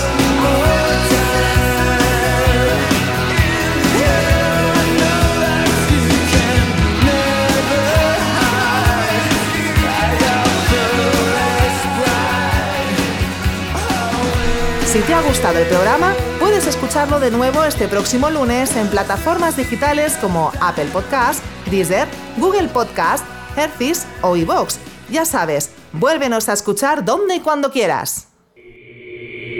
Si 14.86 15.00
te 15.00 15.12
ha 15.12 15.20
gustado 15.22 15.58
el 15.58 15.66
programa, 15.66 16.14
puedes 16.38 16.68
escucharlo 16.68 17.18
de 17.18 17.32
nuevo 17.32 17.64
este 17.64 17.88
próximo 17.88 18.30
lunes 18.30 18.76
en 18.76 18.86
plataformas 18.86 19.56
digitales 19.56 20.16
como 20.20 20.52
Apple 20.60 20.90
Podcast, 20.92 21.42
Deezer, 21.72 22.06
Google 22.36 22.68
Podcast, 22.68 23.24
Hercis 23.56 24.06
o 24.22 24.36
iVoox. 24.36 24.76
Ya 25.10 25.24
sabes, 25.24 25.70
vuélvenos 25.92 26.48
a 26.48 26.52
escuchar 26.52 27.04
donde 27.04 27.36
y 27.36 27.40
cuando 27.40 27.70
quieras. 27.70 28.28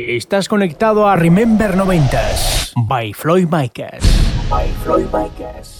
Estás 0.08 0.48
conectado 0.48 1.06
a 1.06 1.16
Remember 1.16 1.76
90s 1.76 2.72
by 2.88 3.12
Floyd 3.12 3.48
Micas. 3.50 4.02
By 4.48 4.68
Floyd 4.82 5.06
Micas. 5.12 5.77